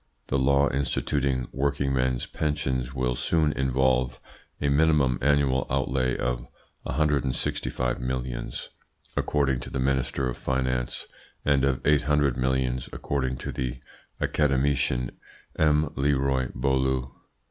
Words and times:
The 0.29 0.39
law 0.39 0.67
instituting 0.71 1.47
workingmen's 1.51 2.25
pensions 2.25 2.91
will 2.91 3.15
soon 3.15 3.51
involve 3.53 4.19
a 4.59 4.67
minimum 4.67 5.19
annual 5.21 5.67
outlay 5.69 6.17
of 6.17 6.47
165 6.81 7.99
millions, 7.99 8.69
according 9.15 9.59
to 9.59 9.69
the 9.69 9.77
Minister 9.79 10.27
of 10.27 10.39
Finance, 10.39 11.05
and 11.45 11.63
of 11.63 11.85
800 11.85 12.35
millions 12.35 12.89
according 12.91 13.37
to 13.45 13.51
the 13.51 13.77
academician 14.19 15.11
M. 15.55 15.93
Leroy 15.95 16.47
Beaulieu. 16.59 17.11